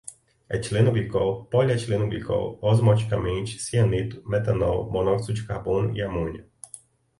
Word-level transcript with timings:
etilenoglicol, 0.57 1.29
polietilenoglicol, 1.55 2.47
osmoticamente, 2.71 3.61
cianeto, 3.67 4.25
metanol, 4.27 4.83
monóxido 4.97 5.37
de 5.39 5.45
carbono, 5.51 5.93
amônia 6.09 6.43